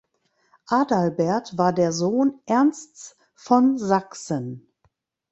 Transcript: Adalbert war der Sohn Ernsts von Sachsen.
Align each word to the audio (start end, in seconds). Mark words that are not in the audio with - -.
Adalbert 0.65 1.59
war 1.59 1.73
der 1.73 1.91
Sohn 1.93 2.39
Ernsts 2.47 3.15
von 3.35 3.77
Sachsen. 3.77 4.65